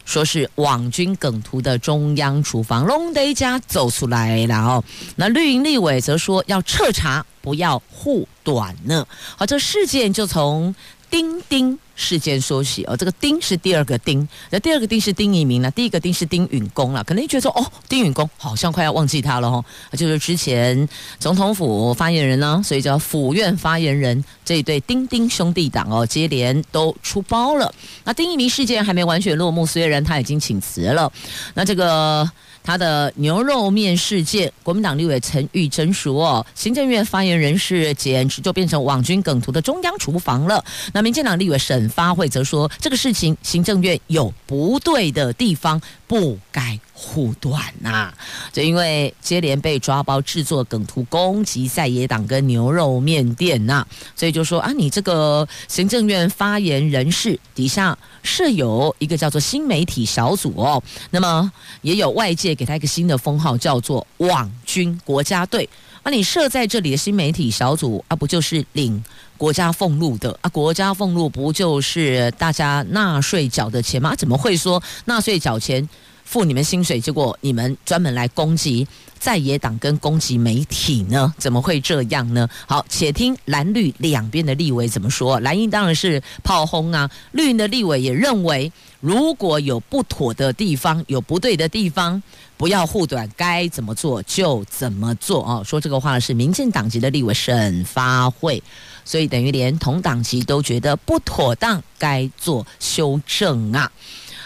[0.08, 4.82] 说是网军梗图的中央厨房，龙德家走出来了哦。
[5.16, 9.06] 那绿营立委则说要彻查，不要护短呢。
[9.36, 10.74] 好，这事件就从
[11.10, 17.02] 丁丁事件说起哦，这个丁是第二个丁，那第二个丁是丁一鸣了，第一个丁是丁允恭了。
[17.02, 19.64] 可能你觉得说哦，丁允恭好像快要忘记他了哦，
[19.96, 27.74] 就是之前总统府发言人呢，所以叫府院发言人这一对丁丁兄弟党哦，接连都出包了。
[28.04, 31.12] 那丁一鸣事件还没完全落幕，虽然他已经请辞了，
[31.54, 32.30] 那这个。
[32.68, 48.12] 他的牛肉面事件，国民党立委陈玉珍说：“，行政院发言人是简直就变成网军梗图的中央厨房了。”那民进党立委沈发慧则说：“这个事情行政院有不对的地方，不该。”护短呐，
[48.52, 65.68] 就因为接连被抓包制作梗图攻击在野党跟牛肉面店呐，所以就说啊，你这个行政院发言人士底下设有一个叫做新媒体小组哦，那么也有外界给他一个新的封号，叫做网军国家队。
[66.02, 69.02] 啊，你设在这里的新媒体小组啊，不就是领
[69.36, 70.48] 国家俸禄的啊？
[70.50, 74.16] 国家俸禄不就是大家纳税缴的钱吗？
[74.16, 75.88] 怎么会说纳税缴钱？
[76.28, 78.86] 付你们薪水，结果你们专门来攻击
[79.18, 81.32] 在野党跟攻击媒体呢？
[81.38, 82.46] 怎么会这样呢？
[82.66, 85.40] 好，且听蓝绿两边的立委怎么说。
[85.40, 92.22] 蓝营当然是炮轰啊，绿营的立委也认为，如果有不妥的地方，有不对的地方，
[92.58, 95.62] 不要护短，该怎么做就怎么做啊。
[95.64, 98.62] 说这个话的是民进党籍的立委沈发慧，
[99.02, 103.90] 所以等于连同党籍都觉得不妥当，该做修正啊。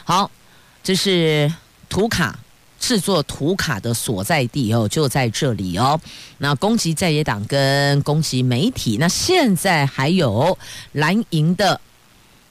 [0.05, 0.31] 好，
[0.85, 1.53] 这是。
[1.93, 2.39] 图卡
[2.81, 6.01] 制作图卡的所在地哦，就在这里哦。
[6.39, 10.57] 那攻击在野党跟攻击媒体，那现在还有
[10.93, 11.79] 蓝营的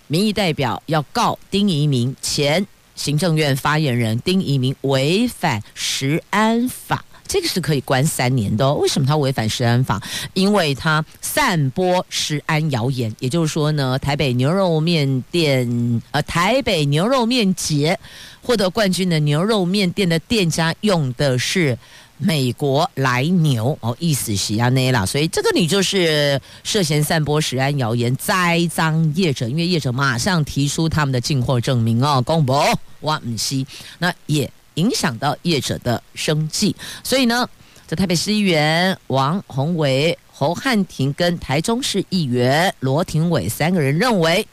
[0.05, 7.03] 民意代表要告丁怡明前行政院发言人丁怡明违反食安法。
[7.31, 8.73] 这个是可以关三年的哦。
[8.73, 10.03] 为什么他违反食安法？
[10.33, 13.09] 因为他散播食安谣言。
[13.19, 17.97] 也就是说呢，台北牛肉面店，呃，台北牛肉面节
[18.41, 21.77] 获得冠军的牛肉面店的店家用的是
[22.17, 29.47] 美国来牛哦，意思是啊那啦，所以这个你就是涉嫌散播食安谣言，栽赃业者。
[29.47, 32.53] 因为业者马上提出他们的进货证明哦，公布
[32.99, 33.65] 哇唔西，
[33.99, 34.51] 那也。
[34.75, 37.49] 影响到业者的生计，所以呢，
[37.87, 44.47] 这台北市议员王宏伟、侯汉廷跟台中市议员罗廷伟三个人认为，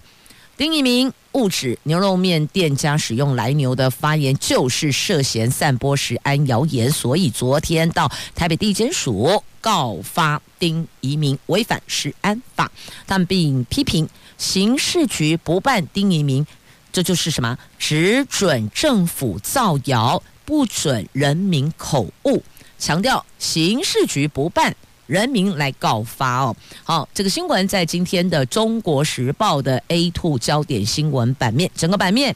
[0.56, 12.72] 丁一鸣误指牛肉面店家使用来牛的发言就是涉嫌散播食安谣言，所以昨天到台北地检署告发丁一鸣违反食安法，
[13.06, 16.44] 但并批评刑事局不办丁一鸣。
[16.92, 17.56] 这就是什么？
[17.78, 22.42] 只准政府造谣，不准人民口误。
[22.78, 24.74] 强调刑事局不办，
[25.06, 26.56] 人民来告发哦。
[26.84, 32.34] 好，这个新闻在今天的《中国时报》的 A2 焦点新闻版面，整个版面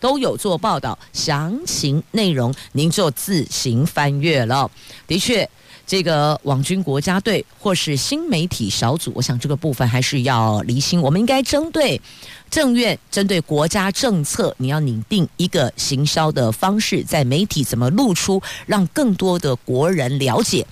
[0.00, 4.70] 都有做报道，详情内容您就自行翻阅了。
[5.06, 5.48] 的确。
[5.86, 11.02] 这个网军国家队或是新媒体小组，我想这个部分还是要厘清。
[11.02, 12.00] 我们应该针对
[12.48, 20.66] 政院，针对国家政策，你要拟定一个行销的方式，在媒体怎么露出，让更多的国人了解，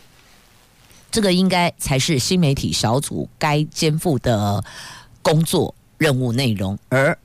[1.10, 4.64] 这个应该才是新媒体小组该肩负的
[5.20, 7.18] 工作任务内容，而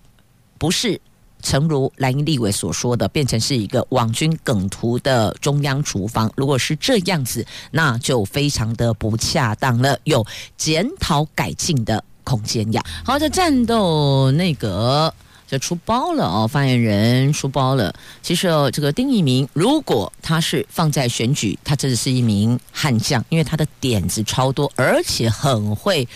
[0.57, 0.99] 不是。
[1.45, 6.29] 诚如蓝营立委所说的，变成是一个网军梗图的中央厨房。
[6.35, 10.25] 如果是这样子，那就非常的不恰当了，有
[10.57, 12.83] 检讨改进的空间呀。
[13.05, 15.13] 好，这战斗内阁
[15.47, 17.93] 就出包了哦，发言人出包了。
[18.23, 26.07] 其实哦，这个丁一鸣，如果他是放在选举，他真的是一名悍将，因为他的点子超多，而且很会。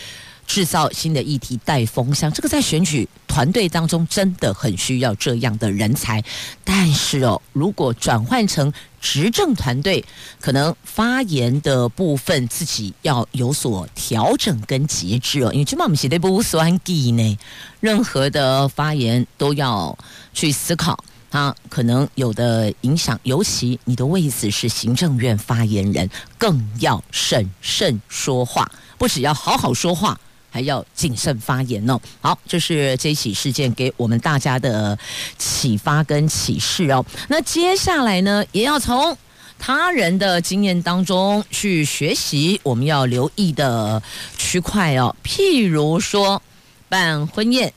[0.49, 6.23] 制造新的议题带风向，这个在选举团队当中真的很需要这样的人才。
[6.63, 10.03] 但是哦，如果转换成执政团队，
[10.41, 15.53] 可能发言的部分自己要有所调整跟节制哦。
[15.53, 17.37] 因为这嘛我们写的不算计呢，
[17.79, 19.95] 任何的发言都要
[20.33, 23.19] 去思考，啊可能有的影响。
[23.21, 26.09] 尤其你的位置是行政院发言人，
[26.39, 30.19] 更要审慎说话，不只要好好说话。
[30.49, 31.99] 还要谨慎发言哦。
[32.21, 34.97] 好，这是这起事件给我们大家的
[35.37, 37.05] 启发跟启示哦。
[37.27, 39.17] 那接下来呢，也要从
[39.57, 44.01] 他人的经验当中去学习，我们要留意的
[44.37, 45.15] 区块哦。
[45.23, 46.41] 譬如说
[46.87, 47.73] 办婚宴，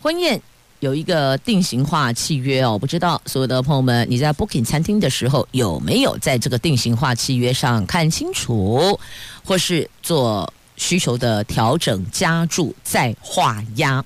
[0.00, 0.40] 婚宴
[0.80, 9.00] 有一个定型化契约哦，不知道所有的朋友们，你在 booking 餐厅的时候有没有在这个定型化契约上看清楚，
[9.44, 14.02] 或是做需求的调整、加注、再画押？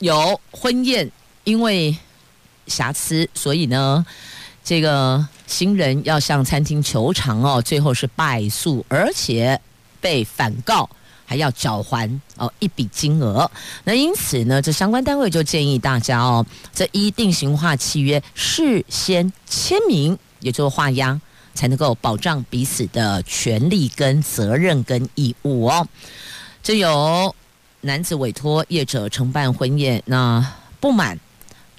[0.00, 1.08] 有婚宴
[1.44, 1.96] 因为
[2.66, 4.04] 瑕疵，所以呢，
[4.64, 9.60] 这个新人要向餐厅求偿哦，最后是败诉，而且
[10.00, 10.90] 被反告。
[11.26, 13.50] 还要缴还哦一笔金额，
[13.84, 16.44] 那因此呢，这相关单位就建议大家哦，
[16.74, 21.18] 这一定型化契约事先签名，也就是画押，
[21.54, 25.88] 才能够保障彼此的权利跟责任跟义务哦。
[26.62, 27.34] 这有
[27.80, 31.18] 男子委托业者承办婚宴，那不满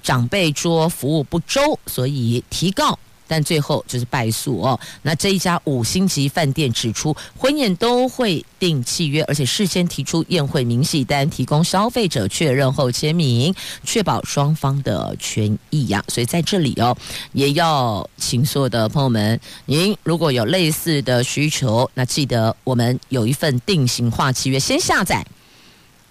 [0.02, 2.98] 长辈桌服务不周，所以提告。
[3.28, 4.80] 但最后就是败诉哦。
[5.02, 13.54] 那这一家五星级饭店指出，婚宴都会订契约，而且事先提出宴会明细单，提供消费者确认后签名，
[13.84, 16.04] 确保双方的权益呀。
[16.08, 16.96] 所以在这里哦，
[17.34, 25.26] 也要请所有的朋友们，您如果有类似的需求，那记得我们有一份定型化契约，先下载。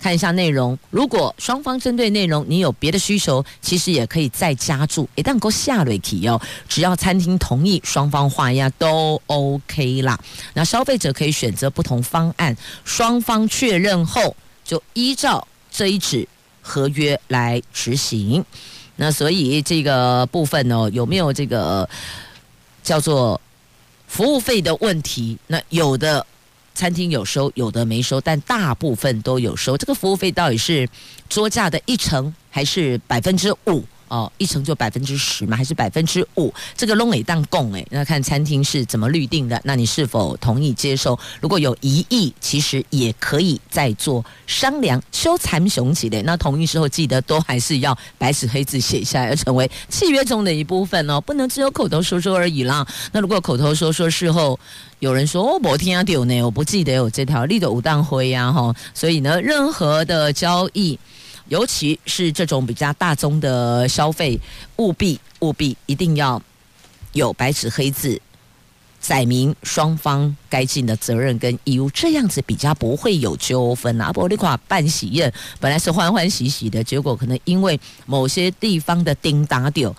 [0.05, 5.09] 看一下内容，如果双方针对内容你有别的需求，其实也可以再加注。
[5.15, 6.39] 一旦够下瑞体哦，
[6.69, 10.21] 只要餐厅同意，双方画押都 OK 啦。
[10.53, 16.29] 那消费者可以选择不同方案，双方确认后就依照这一纸
[16.61, 18.45] 合约来执行。
[18.97, 21.89] 那所以这个部分呢，有没有这个
[22.83, 23.41] 叫做
[24.07, 25.39] 服务费的问题？
[25.47, 26.27] 那有的。
[26.75, 29.77] 餐厅有收，有的没收，但大部分都有收。
[29.79, 30.89] 这个服务费到底是
[31.29, 33.85] 桌价的一成，还是百分之五？
[34.09, 36.53] 哦，一成就百分之十嘛，还是百分之五？
[36.77, 41.19] 这个拢也当供诶，那看餐厅是怎么预定的，那你是否同意接受？
[41.41, 45.03] 如果有疑义，其实也可以再做商量。
[45.13, 52.87] 修残雄起的，那同意之后记得都还是要白纸黑字写下来，要成为契约中的一部分哦，不能只有口头说说而已啦。
[53.13, 54.59] 那如果口头说说，事后
[54.99, 60.99] 有人说哦，我听啊丢呢，我不记得有这条立的武当灰呀哈，所以呢，任何的交易。
[61.49, 64.41] 尤其是这种比较大宗的消费，
[64.77, 66.41] 务必务必一定要
[67.13, 68.21] 有白纸黑字
[68.99, 74.11] 载明双方该尽的责任跟义务，这样子比较不会有纠纷啊。
[74.11, 75.31] 不，你看办喜宴
[75.61, 79.95] 本来是欢欢喜喜的，结果可能因为某些地方的叮打丢，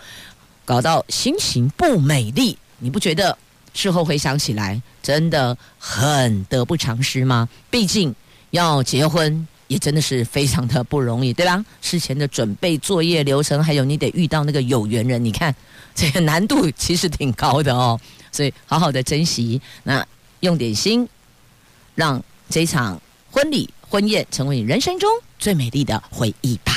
[0.65, 2.57] 搞到心情不美丽。
[2.79, 3.37] 你不觉得
[3.75, 7.47] 事后回想起来真的很得不偿失吗？
[7.69, 8.15] 毕竟
[8.49, 9.47] 要结婚。
[9.67, 11.63] 也真的是非常的不容易，对吧？
[11.81, 15.53] 事前的准备作业流程，还有你得遇到那个有缘人，你看
[15.93, 17.99] 这个难度其实挺高的哦。
[18.31, 20.05] 所以好好的珍惜，那
[20.41, 21.07] 用点心，
[21.95, 23.01] 让这场
[23.31, 25.09] 婚礼婚宴成为你人生中
[25.39, 26.73] 最美丽的回忆吧。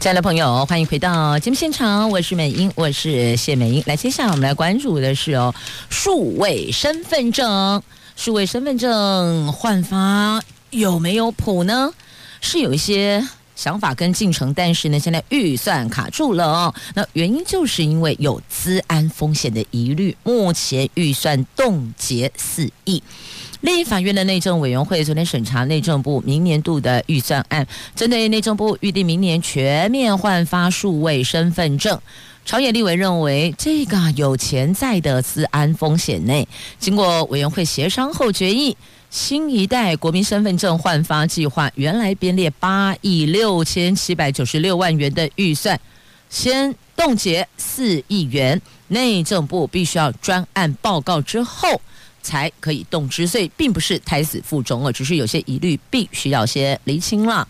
[0.00, 3.82] 亲爱的朋友，欢迎回到节目现场，我是美英，我是谢美英。
[3.86, 5.52] 来，接下来我们来关注的是哦，
[5.90, 7.82] 数位身份证，
[8.14, 10.40] 数位身份证换发。
[10.70, 11.92] 有没有谱呢？
[12.40, 16.74] 是有一些想法跟进程，但是呢，现在预算卡住了哦。
[16.94, 23.02] 那原因就是因为有资安风险的疑虑，目前预算冻结四亿。
[23.62, 27.66] 立法院的内政委员会昨天审查内政部明年度的预算案，
[27.96, 32.00] 针对内政部预定明年全面换发数位身份证，
[32.48, 38.74] 朝野立委认为这个有潜在的治安风险内，经过委员会协商后决议。
[39.10, 45.78] 新一代国民身份证换发计划原来编列八亿六千七百九十六万元的预算，
[46.30, 51.82] 先冻结四亿元，内政部必须要专案报告之后。
[52.22, 57.46] 才可以动之，所以并不是胎死腹中，了只是有些疑虑，必须要先厘清了。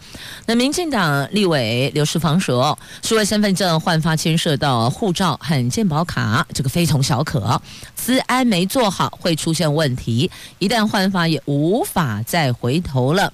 [0.47, 7.61] 那民进党立委刘世芳说，数位身份证换发牵涉到护照和健保卡，这个非同小可，
[7.95, 13.33] 资安没做好会出现问题，一旦换发也无法再回头了。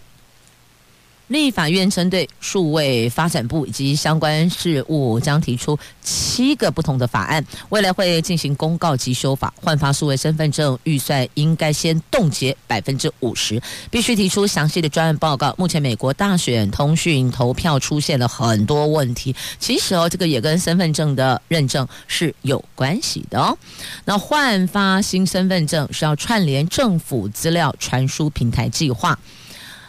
[1.29, 9.53] 立法院针对数位发展部以及相关事务，将提出七个不同的法案，未来会进行公告及修法。
[9.57, 13.61] 换发数位身份证预算应该先冻结百分之五十，
[13.91, 15.55] 必须提出详细的专案报告。
[15.57, 23.57] 目前美国大选通讯投票出现了很多问题，其实哦，这个也跟身份证的认证是有关系的哦。
[24.05, 29.19] 那换发新身份证是要串联政府资料传输平台计划。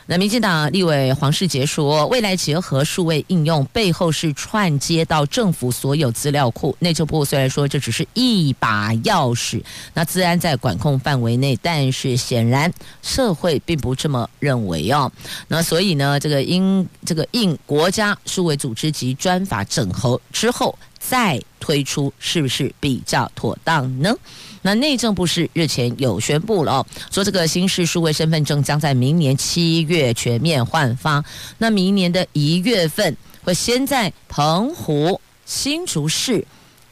[0.08, 6.78] 那民进党立委黄世杰说，未来结合数位应用，背后是串接到政府所有资料库。
[6.80, 9.64] 内政部虽然说这只是一把钥匙，
[9.96, 15.12] 那资安在管控范围内，但是显然社会并不这么认为哦。
[15.48, 20.78] 那所以呢，这个应这个应国家数位组织及专法整合之后
[21.08, 24.14] 再推出，是不是比较妥当呢？
[24.62, 31.24] 那内政部是日前有宣布了哦，说这个新式数位身份证将在明年七月全面换发。
[31.60, 36.44] 那明年的一月份会先在澎湖、新竹市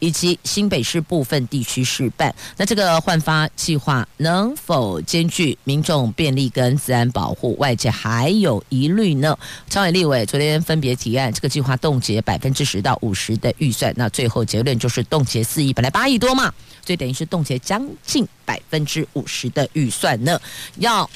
[0.03, 2.35] 以及新北市部分地区试办。
[2.57, 7.55] 那这个换发计划能否兼具民众便利跟自然保护？
[7.55, 9.37] 外界还有疑虑呢。
[9.69, 13.93] 朝野立委昨天分别提案，这个计划冻结百分之十到五十的预算。
[13.95, 16.53] 那最后结论就是冻结四亿，本来八亿多嘛。
[16.85, 20.37] 所以等于是冻结将近百分之五十的预算呢，
[20.79, 21.09] 要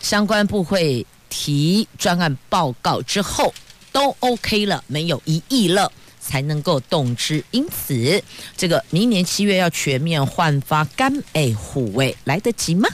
[0.00, 3.52] 相关部会提专案报告之后
[3.92, 5.92] 都 OK 了，没有异议了，
[6.26, 7.42] 才能够动之。
[7.52, 8.22] 因此，
[8.56, 12.88] 这个明年七月要全面换发干诶护卫来得及吗？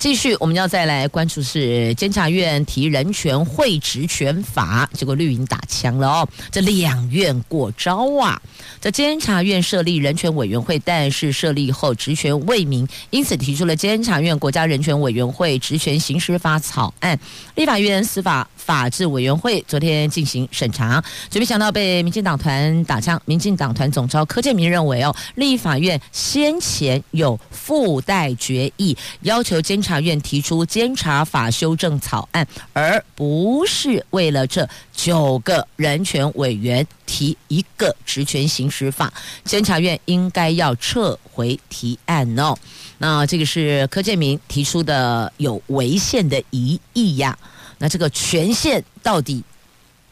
[0.00, 8.40] 继续，我们要再来关注是监察院提人权会职权法，结果绿营打枪了哦，这两院过招啊！
[8.80, 17.20] 这监察院设立人权委员会，但是设立后职权未明，因此提出了监察院国家人权委员会职权行使法草案，
[17.54, 18.48] 立法院司法。
[18.56, 23.20] 法制委员会昨天进行审查，就没想到被民进党团打枪。
[23.24, 39.12] 民进党团总召柯建铭认为，哦，立法院先前有附带决议，要求监察察院提出监察法修正草案，而不是为了这九个人权委员提一个职权行使法。
[39.44, 42.56] 监察院应该要撤回提案哦。
[42.98, 47.36] 那这个是柯建铭提出的有违宪的疑义呀。
[47.78, 49.42] 那这个权限到底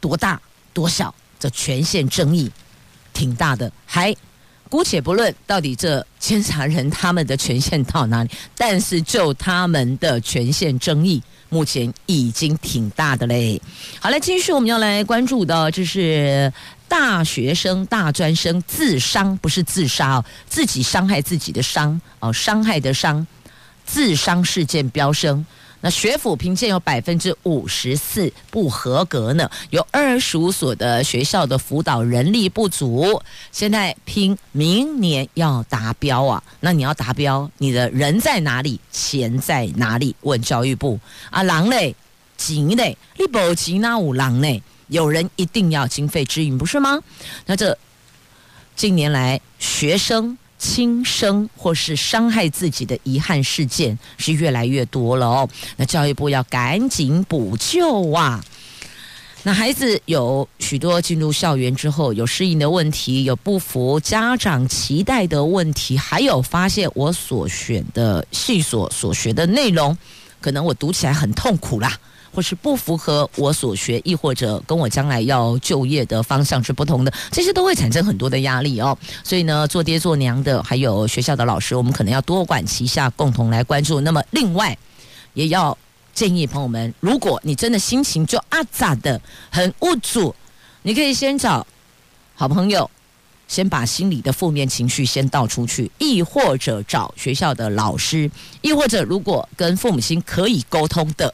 [0.01, 0.41] 多大
[0.73, 1.15] 多小？
[1.39, 2.51] 这权限争议
[3.13, 4.13] 挺大的，还
[4.69, 13.61] 姑且不论到底这监察人他们的权限到哪里，但是就他们的权限争议，目前已经挺大的嘞。
[13.99, 16.53] 好来，继续我们要来关注的，就是
[16.87, 23.27] 大学生、大专生自伤，不是自杀哦，自己伤害自己的伤哦，伤害的伤，
[23.87, 25.45] 自伤事件飙升。
[25.81, 33.23] 那学府评鉴有百分之五十四不合格呢，有二十五所的学校的辅导人力不足，
[33.53, 36.43] 现在拼明年要达标啊！
[36.61, 38.81] 那你要达标，你的人在哪里？
[38.91, 40.17] 钱在哪里？
[40.23, 40.99] 问教育部
[41.31, 41.95] 啊，狼嘞，
[42.37, 44.61] 钱嘞，你不钱哪有狼嘞？
[44.89, 46.99] 有人一定要经费支援，不是吗？
[47.47, 47.79] 那这
[48.75, 50.37] 近年来学生。
[50.59, 58.45] 轻生或是伤害自己的遗憾事件是越来越多了哦，那教育部要赶紧补救啊！
[59.45, 69.97] 那孩子有许多进入校园之后有适应的问题，有不符家长期待的问题，还有发现我所选的系所所学的内容，
[70.41, 71.97] 可能我读起来很痛苦啦。
[72.33, 78.97] 或是不符合我所学，亦或者跟我将来要就业的方向是不同的，这些都会产生很多的压力哦。
[79.25, 84.01] 所以呢，做爹做娘的，还有学校的老师，我们可能要多管齐下，共同来关注。
[84.01, 84.77] 那么，另外
[85.35, 85.77] 也要
[86.15, 89.21] 建议朋友们，如果你真的心情就阿杂的
[89.51, 90.35] 很无助，
[90.83, 91.67] 你可以先找
[92.35, 92.89] 好朋友，
[93.49, 101.33] 先把心里的负面情绪先倒出去，亦或者找学校的老师，亦或者如果跟父母亲可以沟通的。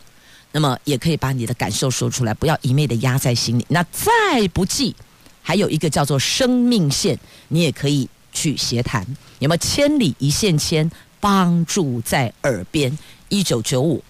[0.56, 3.66] 那么也可以把你的感受说出来，不要一昧的压在心里。
[3.68, 4.94] 那再不济，
[5.42, 9.04] 还有一个叫做生命线，你也可以去协谈。
[9.40, 10.88] 有没有千里一线牵，
[11.18, 12.96] 帮助在耳边？
[13.30, 14.00] 一九九五，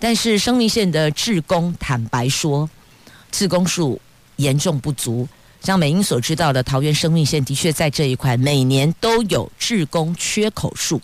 [0.00, 2.68] 但是生命线的志工坦白说，
[3.30, 4.00] 志工数
[4.34, 5.28] 严重不足。
[5.62, 11.00] 像美英所知道的，桃园生命线的确在这一块每年都有志工缺口数。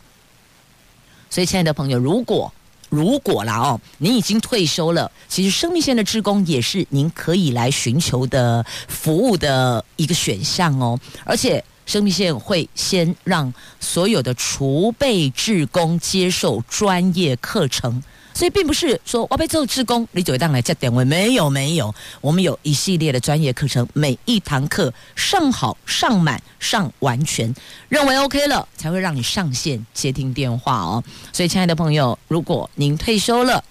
[1.31, 2.53] 所以，亲爱的朋友，如果
[2.91, 11.01] 如果啦哦，您已经退休了，其实生命线的职工也是您可以来寻求的服务的一个选项哦。
[11.25, 18.03] 而且生命线会先让所有的储备职工接受专业课程。
[18.33, 27.55] 所以并不是说我被做志工，你就会当来接点位，没有没有，我们有一系列的专业课程，每一堂课上好上满上完全，
[27.89, 31.03] 认为 OK 了，才会让你上线接听电话哦。
[31.33, 33.63] 所以，亲爱的朋友，如果您退休了，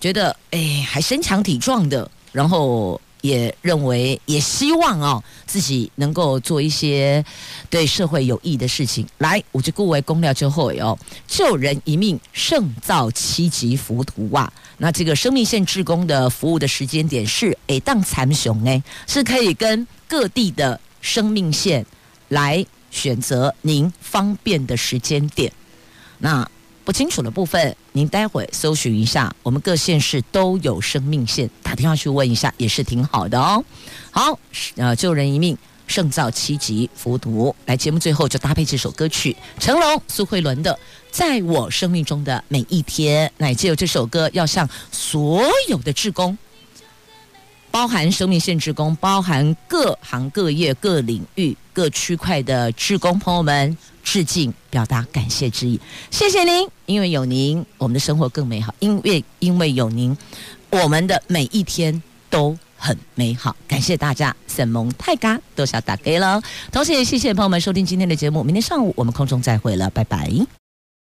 [0.00, 3.00] 觉得哎还身强体壮的，然后。
[3.22, 7.24] 也认为，也希望哦，自己能够做一些
[7.68, 9.06] 对社会有益的事情。
[9.18, 14.52] 来，我就故为公料之后哦，救人一命胜造七级浮屠啊！
[14.78, 21.84] 那这个生命线志工的服务的时间点是诶当残雄呢，是可以跟各地的生命线
[22.28, 25.52] 来选择您方便的时间点。
[26.18, 26.48] 那
[26.90, 33.64] 不清楚的部分，您待会搜寻一下，我们各县市都有生命线，打电话去问一下也是挺好的哦。
[34.10, 34.36] 好，
[34.74, 35.56] 呃，救人一命。
[35.86, 40.72] 胜造七级浮屠，来节目最后就搭配这首歌曲，成龙、苏慧伦的
[41.12, 43.28] 《在我生命中的每一天》。
[43.38, 46.36] 乃借由这首歌，要向所有的职工，
[47.70, 53.74] 包含生命线职工，包含各行各业、各领域、各区块的职工朋友们
[54.04, 55.80] 致敬，表达感谢之意。
[56.10, 60.14] 谢谢您，因为有您，我们的生活更美好；因为因为有您，
[60.68, 62.54] 我们的每一天都。
[62.82, 70.30] 很美好，感谢大家，神蒙太嘎，多少打给了，同时也谢谢朋友们收听今天的节目，明天上午我们空中再会了，拜拜。